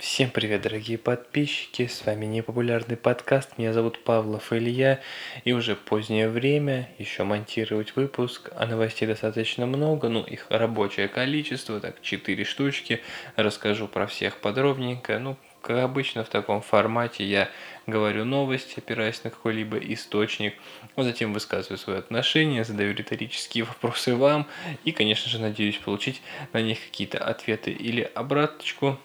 [0.00, 4.98] Всем привет, дорогие подписчики, с вами непопулярный подкаст, меня зовут Павлов Илья,
[5.44, 11.80] и уже позднее время, еще монтировать выпуск, а новостей достаточно много, ну их рабочее количество,
[11.80, 13.02] так 4 штучки,
[13.36, 17.50] расскажу про всех подробненько, ну как обычно в таком формате я
[17.86, 20.54] говорю новости, опираясь на какой-либо источник,
[20.96, 24.46] а затем высказываю свои отношения, задаю риторические вопросы вам
[24.86, 26.22] и, конечно же, надеюсь получить
[26.54, 28.98] на них какие-то ответы или обраточку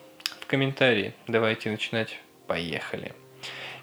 [0.45, 1.16] в комментарии.
[1.27, 2.20] Давайте начинать.
[2.45, 3.13] Поехали.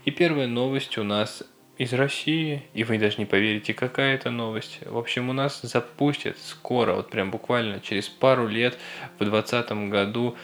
[0.05, 1.43] И первая новость у нас
[1.77, 4.79] из России, и вы даже не поверите, какая это новость.
[4.87, 8.79] В общем, у нас запустят скоро, вот прям буквально через пару лет,
[9.19, 10.37] в 2020 году,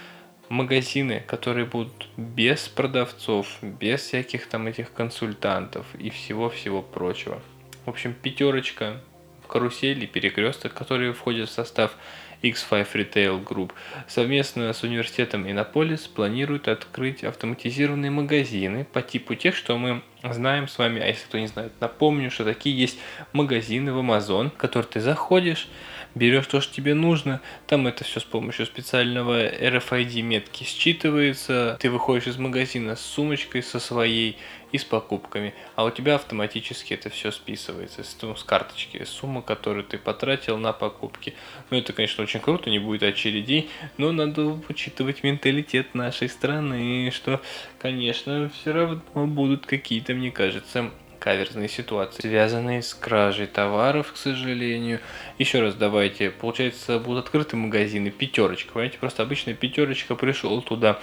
[0.48, 7.40] магазины, которые будут без продавцов, без всяких там этих консультантов и всего-всего прочего.
[7.86, 9.00] В общем, пятерочка,
[9.46, 11.96] карусель и перекресток, которые входят в состав
[12.42, 13.72] X5 Retail Group,
[14.06, 20.78] совместно с университетом Иннополис планируют открыть автоматизированные магазины по типу тех, что мы знаем с
[20.78, 22.98] вами, а если кто не знает, напомню, что такие есть
[23.32, 25.68] магазины в Amazon, в которые ты заходишь,
[26.14, 31.90] берешь то, что тебе нужно, там это все с помощью специального RFID метки считывается, ты
[31.90, 34.36] выходишь из магазина с сумочкой со своей
[34.72, 39.84] и с покупками, а у тебя автоматически это все списывается с, с карточки, сумма, которую
[39.84, 41.34] ты потратил на покупки.
[41.70, 47.40] Ну, это, конечно, очень круто, не будет очередей, но надо учитывать менталитет нашей страны, что,
[47.78, 55.00] конечно, все равно будут какие-то, мне кажется, каверзные ситуации, связанные с кражей товаров, к сожалению.
[55.38, 60.98] Еще раз давайте, получается, будут открыты магазины, пятерочка, понимаете, просто обычная пятерочка пришел туда,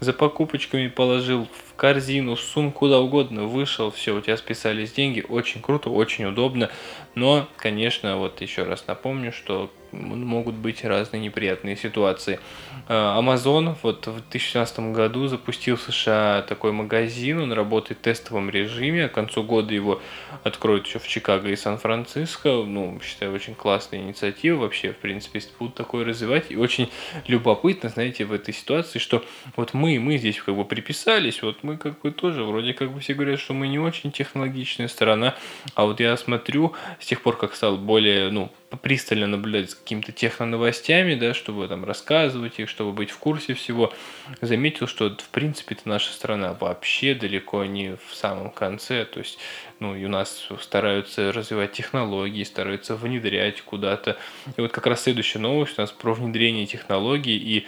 [0.00, 5.62] за покупочками положил в корзину, сумку, куда угодно, вышел, все, у тебя списались деньги, очень
[5.62, 6.68] круто, очень удобно,
[7.14, 12.40] но, конечно, вот еще раз напомню, что могут быть разные неприятные ситуации.
[12.88, 18.50] А, Amazon вот в 2016 году запустил в США такой магазин, он работает в тестовом
[18.50, 20.00] режиме, к концу года его
[20.44, 24.60] откроют еще в Чикаго и Сан-Франциско, ну, считаю, очень классная инициатива.
[24.60, 26.90] Вообще, в принципе, будут такое развивать, и очень
[27.26, 29.24] любопытно, знаете, в этой ситуации, что
[29.56, 33.00] вот мы, мы здесь как бы приписались, вот мы как бы тоже, вроде как бы
[33.00, 35.34] все говорят, что мы не очень технологичная сторона,
[35.74, 38.50] а вот я смотрю, с тех пор, как стал более, ну,
[38.82, 43.92] пристально наблюдать за какими-то техноновостями, да, чтобы там рассказывать их, чтобы быть в курсе всего,
[44.40, 49.38] заметил, что в принципе это наша страна вообще далеко не в самом конце, то есть
[49.80, 54.18] ну, и у нас стараются развивать технологии, стараются внедрять куда-то.
[54.56, 57.66] И вот как раз следующая новость у нас про внедрение технологий и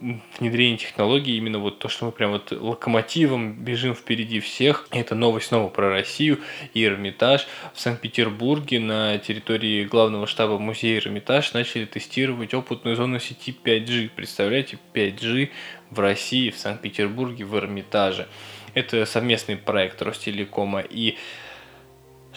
[0.00, 4.86] внедрение технологий, именно вот то, что мы прям вот локомотивом бежим впереди всех.
[4.90, 6.38] Это новость снова про Россию
[6.74, 7.46] и Эрмитаж.
[7.74, 14.10] В Санкт-Петербурге на территории главного штаба музея Эрмитаж начали тестировать опытную зону сети 5G.
[14.14, 15.50] Представляете, 5G
[15.90, 18.28] в России, в Санкт-Петербурге, в Эрмитаже.
[18.74, 21.16] Это совместный проект Ростелекома и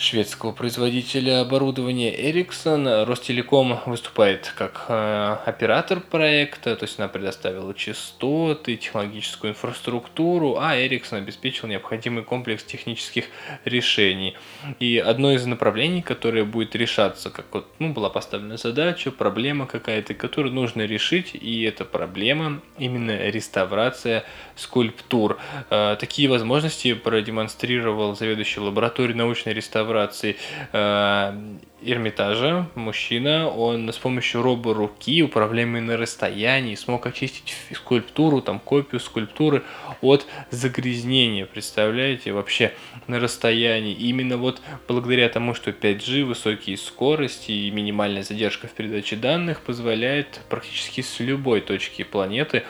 [0.01, 3.06] шведского производителя оборудования Ericsson.
[3.06, 11.17] Ростелеком выступает как э, оператор проекта, то есть она предоставила частоты, технологическую инфраструктуру, а Ericsson
[11.17, 13.25] обеспечил необходимый комплекс технических
[13.63, 14.35] решений.
[14.79, 20.16] И одно из направлений, которое будет решаться, как вот ну, была поставлена задача, проблема какая-то,
[20.16, 24.23] которую нужно решить, и эта проблема именно реставрация
[24.56, 25.38] скульптур.
[25.69, 30.38] Э, такие возможности продемонстрировал заведующий лабораторией научной реставрации реставрации
[30.74, 39.00] э, Эрмитажа мужчина, он с помощью робо-руки, управляемой на расстоянии, смог очистить скульптуру, там копию
[39.00, 39.63] скульптуры
[40.01, 42.74] от загрязнения, представляете, вообще
[43.07, 43.94] на расстоянии.
[43.94, 50.41] Именно вот благодаря тому, что 5G, высокие скорости и минимальная задержка в передаче данных позволяет
[50.50, 52.63] практически с любой точки планеты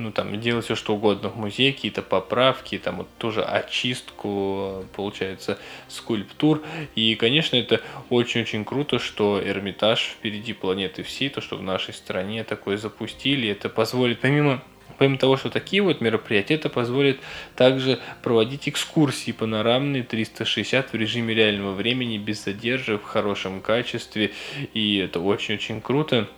[0.00, 5.58] ну, там, делать все, что угодно в музее, какие-то поправки, там, вот тоже очистку, получается,
[5.88, 6.62] скульптур.
[6.94, 12.44] И, конечно, это очень-очень круто, что Эрмитаж впереди планеты всей, то, что в нашей стране
[12.44, 14.62] такое запустили, это позволит, помимо
[14.98, 17.20] Помимо того, что такие вот мероприятия, это позволит
[17.56, 24.32] также проводить экскурсии панорамные 360 в режиме реального времени, без задержек, в хорошем качестве.
[24.74, 26.28] И это очень-очень круто.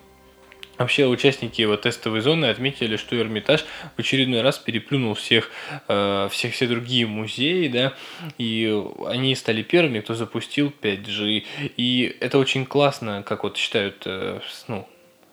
[0.82, 3.64] Вообще участники вот тестовой зоны отметили, что Эрмитаж
[3.96, 5.48] в очередной раз переплюнул всех,
[5.86, 7.92] э, всех все другие музеи, да,
[8.36, 11.44] и они стали первыми, кто запустил 5G.
[11.76, 14.88] И это очень классно, как вот считают, э, ну,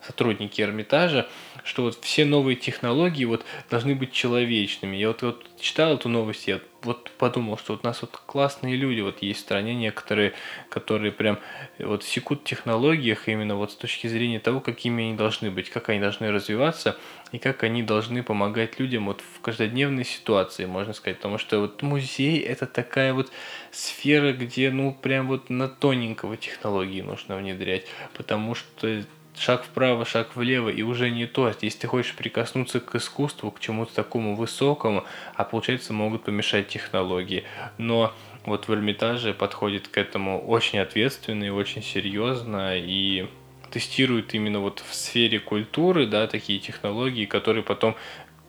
[0.06, 1.28] сотрудники Эрмитажа,
[1.64, 4.96] что вот все новые технологии вот должны быть человечными.
[4.96, 8.76] Я вот, вот читал эту новость, я вот подумал, что вот у нас вот классные
[8.76, 10.34] люди вот есть в стране некоторые,
[10.70, 11.40] которые прям
[11.78, 15.90] вот секут в технологиях именно вот с точки зрения того, какими они должны быть, как
[15.90, 16.98] они должны развиваться
[17.32, 21.18] и как они должны помогать людям вот в каждодневной ситуации, можно сказать.
[21.18, 23.32] Потому что вот музей это такая вот
[23.72, 29.04] сфера, где ну прям вот на тоненького технологии нужно внедрять, потому что
[29.40, 31.52] шаг вправо, шаг влево, и уже не то.
[31.62, 35.06] Если ты хочешь прикоснуться к искусству, к чему-то такому высокому,
[35.36, 37.46] а получается могут помешать технологии.
[37.78, 38.14] Но
[38.46, 43.28] вот в Эрмитаже подходит к этому очень ответственно и очень серьезно, и
[43.72, 47.96] тестирует именно вот в сфере культуры, да, такие технологии, которые потом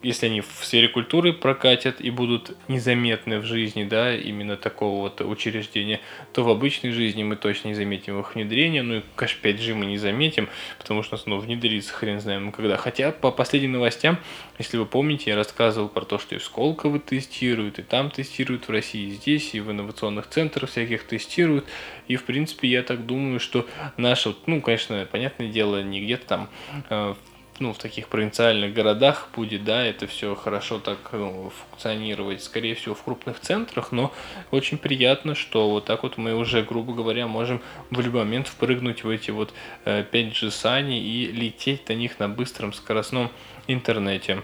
[0.02, 5.20] если они в сфере культуры прокатят и будут незаметны в жизни, да, именно такого вот
[5.20, 6.00] учреждения,
[6.32, 9.86] то в обычной жизни мы точно не заметим их внедрение, ну и, конечно, 5G мы
[9.86, 10.48] не заметим,
[10.78, 12.76] потому что оно внедрится хрен знаем когда.
[12.76, 14.18] Хотя по последним новостям,
[14.58, 18.68] если вы помните, я рассказывал про то, что и в Сколково тестируют, и там тестируют
[18.68, 21.66] в России, и здесь, и в инновационных центрах всяких тестируют,
[22.08, 23.66] и, в принципе, я так думаю, что
[23.96, 26.48] наша, ну, конечно, понятное дело, не где-то там
[26.88, 27.14] э,
[27.60, 32.94] ну, в таких провинциальных городах будет, да, это все хорошо так ну, функционировать, скорее всего,
[32.94, 34.12] в крупных центрах, но
[34.50, 37.60] очень приятно, что вот так вот мы уже, грубо говоря, можем
[37.90, 39.52] в любой момент впрыгнуть в эти вот
[39.84, 43.30] 5G э, сани и лететь до них на быстром скоростном
[43.66, 44.42] интернете.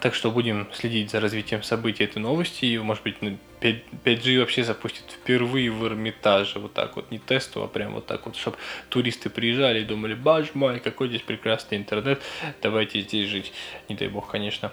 [0.00, 2.64] Так что будем следить за развитием событий этой новости.
[2.64, 3.16] И, может быть,
[3.62, 6.58] 5G вообще запустит впервые в Эрмитаже.
[6.58, 8.56] Вот так вот, не тестово, а прям вот так вот, чтобы
[8.88, 12.20] туристы приезжали и думали, баш мой, какой здесь прекрасный интернет,
[12.60, 13.52] давайте здесь жить.
[13.88, 14.72] Не дай бог, конечно.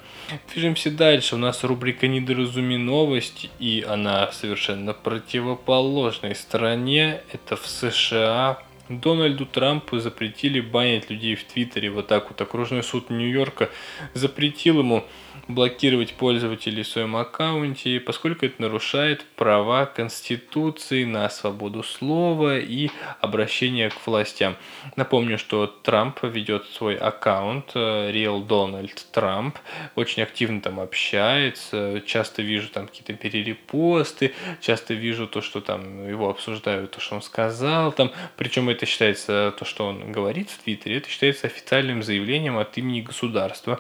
[0.52, 1.36] Движемся дальше.
[1.36, 7.22] У нас рубрика «Недоразуми новость», и она совершенно противоположной стороне.
[7.32, 11.92] Это в США Дональду Трампу запретили банить людей в Твиттере.
[11.92, 13.70] Вот так вот окружной суд Нью-Йорка
[14.16, 15.06] запретил ему
[15.50, 23.90] блокировать пользователей в своем аккаунте, поскольку это нарушает права Конституции на свободу слова и обращение
[23.90, 24.56] к властям.
[24.96, 29.56] Напомню, что Трамп ведет свой аккаунт э, Real Donald Trump,
[29.96, 36.30] очень активно там общается, часто вижу там какие-то перерепосты, часто вижу то, что там его
[36.30, 40.98] обсуждают, то, что он сказал, там, причем это считается, то, что он говорит в Твиттере,
[40.98, 43.80] это считается официальным заявлением от имени государства.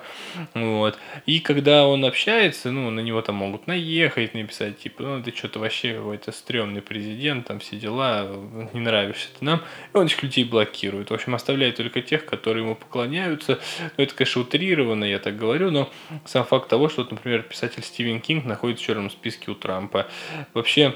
[0.56, 0.98] Вот.
[1.28, 5.36] И когда когда он общается, ну, на него там могут наехать, написать, типа, ну, ты
[5.36, 8.30] что-то вообще какой-то стрёмный президент, там все дела,
[8.72, 9.62] не нравишься ты нам,
[9.94, 11.10] и он этих людей блокирует.
[11.10, 13.60] В общем, оставляет только тех, которые ему поклоняются.
[13.98, 15.92] Ну, это, конечно, утрированно, я так говорю, но
[16.24, 20.08] сам факт того, что, например, писатель Стивен Кинг находится в черном списке у Трампа.
[20.54, 20.96] Вообще,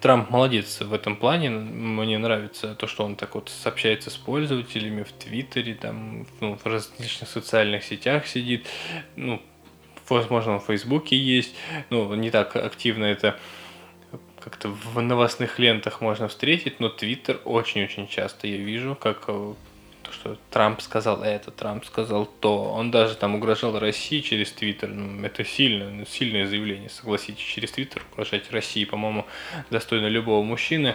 [0.00, 1.50] Трамп молодец в этом плане.
[1.50, 6.66] Мне нравится то, что он так вот общается с пользователями в Твиттере, там, ну, в
[6.66, 8.66] различных социальных сетях сидит.
[9.16, 9.40] Ну,
[10.08, 11.54] возможно, в Фейсбуке есть.
[11.90, 13.38] Ну, не так активно это
[14.40, 19.54] как-то в новостных лентах можно встретить, но Твиттер очень-очень часто я вижу, как э,
[20.06, 22.64] то, что Трамп сказал это, Трамп сказал то.
[22.72, 24.90] Он даже там угрожал России через Твиттер.
[24.90, 29.26] Ну, это сильное, сильное заявление, согласитесь, через Твиттер угрожать России, по-моему,
[29.70, 30.94] достойно любого мужчины.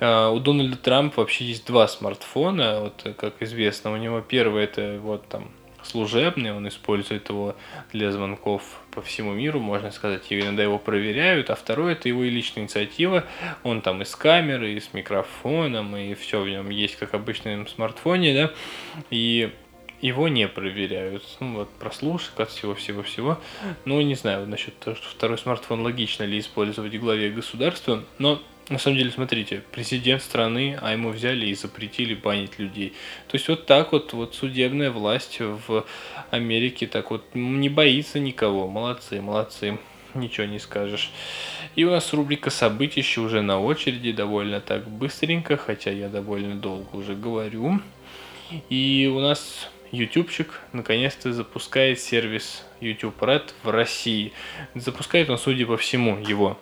[0.00, 3.92] А, у Дональда Трампа вообще есть два смартфона, вот как известно.
[3.92, 5.50] У него первый это вот там
[5.88, 7.56] служебный, он использует его
[7.92, 12.22] для звонков по всему миру, можно сказать, и иногда его проверяют, а второй это его
[12.22, 13.24] личная инициатива,
[13.62, 17.64] он там и с камерой, и с микрофоном, и все в нем есть, как обычно
[17.64, 18.50] в смартфоне, да,
[19.10, 19.52] и
[20.00, 21.24] его не проверяют.
[21.40, 23.38] Ну, вот прослушек от всего-всего-всего.
[23.84, 28.40] Ну, не знаю насчет того, что второй смартфон логично ли использовать в главе государства, но
[28.68, 32.92] на самом деле, смотрите, президент страны, а ему взяли и запретили банить людей.
[33.28, 35.86] То есть вот так вот, вот судебная власть в
[36.30, 38.68] Америке так вот не боится никого.
[38.68, 39.78] Молодцы, молодцы.
[40.14, 41.10] Ничего не скажешь.
[41.76, 46.56] И у нас рубрика событий еще уже на очереди, довольно так быстренько, хотя я довольно
[46.56, 47.80] долго уже говорю.
[48.68, 54.32] И у нас ютубчик наконец-то запускает сервис YouTube Red в России.
[54.74, 56.58] Запускает он, судя по всему, его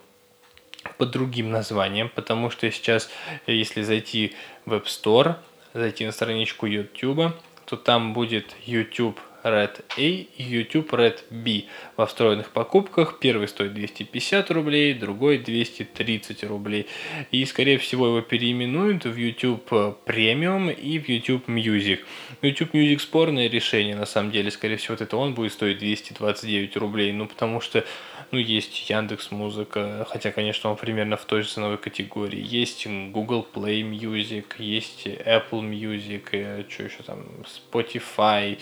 [0.99, 3.11] под другим названием, потому что сейчас,
[3.47, 5.37] если зайти в App Store,
[5.75, 7.33] зайти на страничку YouTube,
[7.65, 11.65] то там будет YouTube Red A и YouTube Red B.
[11.97, 16.87] Во встроенных покупках первый стоит 250 рублей, другой 230 рублей.
[17.31, 19.71] И, скорее всего, его переименуют в YouTube
[20.05, 22.01] Premium и в YouTube Music.
[22.43, 24.51] YouTube Music спорное решение, на самом деле.
[24.51, 27.13] Скорее всего, вот это он будет стоить 229 рублей.
[27.13, 27.85] Ну, потому что
[28.33, 32.43] ну, есть Яндекс Музыка, хотя, конечно, он примерно в той же ценовой категории.
[32.43, 38.59] Есть Google Play Music, есть Apple Music, что еще там, Spotify.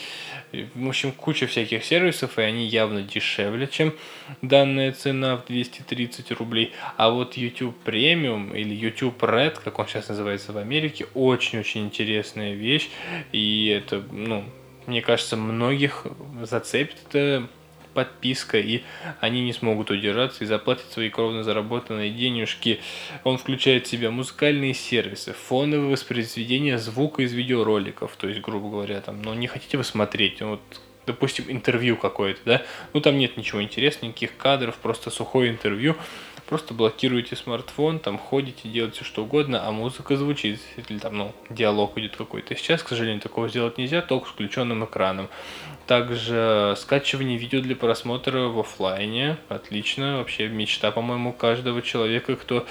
[0.74, 3.94] В общем, куча всяких сервисов, и они явно дешевле, чем
[4.42, 6.72] данная цена в 230 рублей.
[6.96, 12.54] А вот YouTube Premium или YouTube Red, как он сейчас называется в Америке, очень-очень интересная
[12.54, 12.90] вещь.
[13.30, 14.44] И это, ну,
[14.86, 16.06] мне кажется, многих
[16.42, 17.48] зацепит это
[17.94, 18.82] подписка, и
[19.20, 22.80] они не смогут удержаться и заплатить свои кровно заработанные денежки.
[23.22, 29.00] Он включает в себя музыкальные сервисы, фоновые воспроизведения звука из видеороликов, то есть, грубо говоря,
[29.00, 30.60] там, ну, не хотите вы смотреть, ну, вот
[31.06, 35.96] допустим, интервью какое-то, да, ну там нет ничего интересного, никаких кадров, просто сухое интервью,
[36.46, 41.96] просто блокируете смартфон, там ходите, делаете что угодно, а музыка звучит, или там, ну, диалог
[41.98, 42.54] идет какой-то.
[42.56, 45.28] Сейчас, к сожалению, такого сделать нельзя, только с включенным экраном.
[45.86, 49.36] Также скачивание видео для просмотра в офлайне.
[49.48, 50.18] Отлично.
[50.18, 52.66] Вообще мечта, по-моему, каждого человека, кто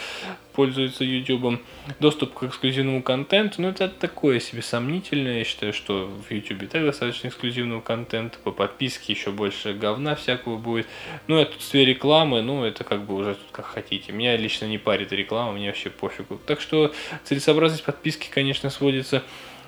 [0.53, 1.60] пользуется YouTube.
[2.00, 3.62] Доступ к эксклюзивному контенту.
[3.62, 5.39] Ну, это такое себе сомнительное.
[5.39, 8.38] Я считаю, что в YouTube так достаточно эксклюзивного контента.
[8.43, 10.88] По подписке еще больше говна всякого будет.
[11.27, 12.41] Ну, сфере рекламы.
[12.41, 14.12] Ну, это как бы уже как хотите.
[14.12, 15.53] Меня лично не парит реклама.
[15.53, 16.39] Мне вообще пофигу.
[16.45, 16.93] Так что
[17.24, 19.24] целесообразность подписки, конечно, сводится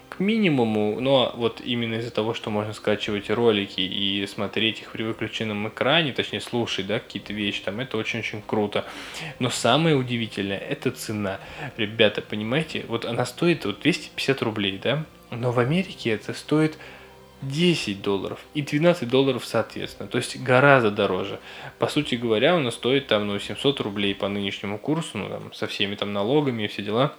[0.10, 5.04] к минимуму, но вот именно из-за того, что можно скачивать ролики и смотреть их при
[5.04, 8.86] выключенном экране, точнее слушать, да, какие-то вещи, там это очень-очень круто.
[9.40, 11.40] Но самое удивительное– это цена.
[11.78, 16.78] Ребята, понимаете, вот она стоит вот 250 рублей, да, но в Америке это стоит
[17.42, 20.08] 10 долларов и 12 долларов соответственно.
[20.08, 21.40] То есть гораздо дороже.
[21.80, 25.68] По сути говоря, она стоит там ну, 700 рублей по нынешнему курсу, ну там со
[25.68, 27.16] всеми там налогами и все дела.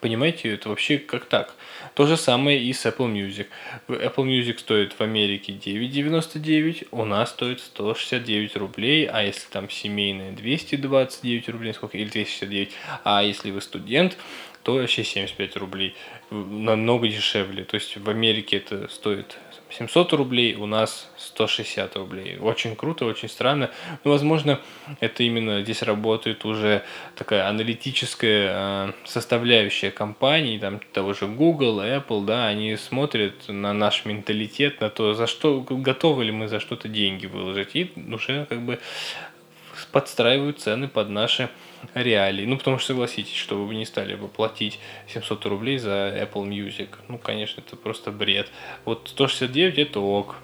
[0.00, 1.54] Понимаете, это вообще как так?
[1.94, 3.46] То же самое и с Apple Music.
[3.88, 10.32] Apple Music стоит в Америке 9,99, у нас стоит 169 рублей, а если там семейная
[10.32, 12.72] 229 рублей, сколько, или 269,
[13.04, 14.16] а если вы студент,
[14.62, 15.94] то вообще 75 рублей.
[16.30, 17.64] Намного дешевле.
[17.64, 19.38] То есть в Америке это стоит
[19.78, 22.38] 700 рублей, у нас 160 рублей.
[22.38, 23.70] Очень круто, очень странно.
[23.90, 24.60] Но, ну, возможно,
[25.00, 26.82] это именно здесь работает уже
[27.14, 34.04] такая аналитическая э, составляющая компаний, там того же Google, Apple, да, они смотрят на наш
[34.04, 38.62] менталитет, на то, за что готовы ли мы за что-то деньги выложить, и уже как
[38.62, 38.78] бы
[39.92, 41.50] подстраивают цены под наши
[41.94, 42.46] реалии.
[42.46, 44.78] Ну, потому что согласитесь, что вы не стали бы платить
[45.08, 46.88] 700 рублей за Apple Music.
[47.08, 48.50] Ну, конечно, это просто бред.
[48.84, 50.36] Вот 169 это ок.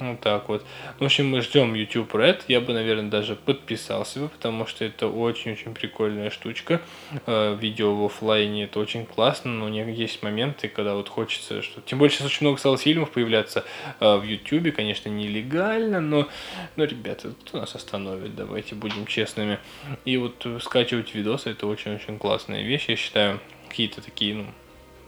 [0.00, 0.64] Вот так вот.
[0.98, 2.42] В общем, мы ждем YouTube Red.
[2.48, 6.80] Я бы, наверное, даже подписался бы, потому что это очень-очень прикольная штучка.
[7.26, 11.62] Э, видео в офлайне это очень классно, но у них есть моменты, когда вот хочется,
[11.62, 11.80] что...
[11.82, 13.64] Тем более сейчас очень много стало фильмов появляться
[14.00, 16.28] э, в YouTube, конечно, нелегально, но,
[16.76, 19.58] но, ребята, кто нас остановит, давайте будем честными.
[20.04, 23.40] И вот скачивать видосы это очень-очень классная вещь, я считаю.
[23.68, 24.46] Какие-то такие, ну,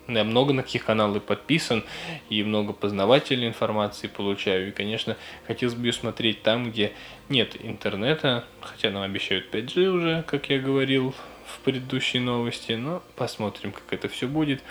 [0.09, 1.85] я много на каких каналах подписан
[2.29, 4.69] и много познавательной информации получаю.
[4.69, 5.17] И, конечно,
[5.47, 6.93] хотелось бы ее смотреть там, где
[7.29, 11.15] нет интернета, хотя нам обещают 5G уже, как я говорил
[11.47, 14.63] в предыдущей новости, но посмотрим, как это все будет.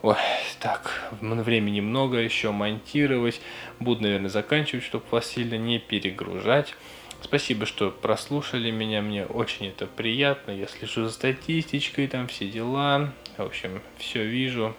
[0.00, 0.14] Ой,
[0.60, 3.40] так, времени много еще монтировать.
[3.80, 6.74] Буду, наверное, заканчивать, чтобы вас сильно не перегружать.
[7.20, 10.52] Спасибо, что прослушали меня, мне очень это приятно.
[10.52, 13.12] Я слежу за статистичкой, там все дела.
[13.38, 14.74] В общем, все вижу.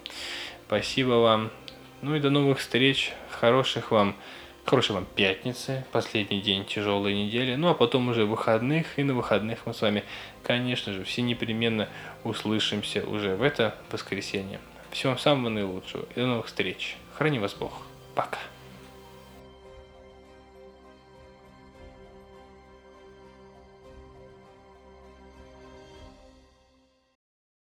[0.67, 1.49] Спасибо вам.
[2.01, 3.13] Ну и до новых встреч.
[3.31, 4.17] Хороших вам,
[4.65, 7.55] хорошей вам пятницы, последний день тяжелой недели.
[7.55, 10.03] Ну а потом уже выходных, и на выходных мы с вами,
[10.43, 11.87] конечно же, все непременно
[12.25, 14.59] услышимся уже в это воскресенье.
[14.91, 16.97] Всего вам самого наилучшего и до новых встреч.
[17.15, 17.71] Храни вас Бог.
[18.13, 18.39] Пока.